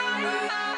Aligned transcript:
Bye. 0.00 0.69